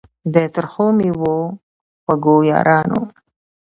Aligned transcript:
د 0.33 0.35
ترخو 0.53 0.87
میو 0.97 1.31
خوږو 2.03 2.35
یارانو 2.49 3.01